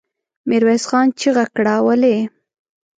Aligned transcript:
ميرويس 0.49 0.83
خان 0.89 1.07
چيغه 1.19 1.45
کړه! 1.55 1.75
ولې؟ 1.85 2.17